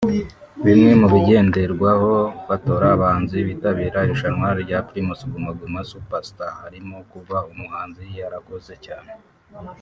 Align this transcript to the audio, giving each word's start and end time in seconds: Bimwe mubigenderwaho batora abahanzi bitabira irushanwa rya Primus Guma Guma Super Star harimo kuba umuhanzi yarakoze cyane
Bimwe 0.65 0.91
mubigenderwaho 1.01 2.11
batora 2.49 2.85
abahanzi 2.95 3.37
bitabira 3.47 3.97
irushanwa 4.05 4.47
rya 4.61 4.79
Primus 4.87 5.21
Guma 5.31 5.51
Guma 5.59 5.81
Super 5.91 6.23
Star 6.29 6.55
harimo 6.63 6.97
kuba 7.11 7.37
umuhanzi 7.51 8.03
yarakoze 8.19 8.73
cyane 8.85 9.11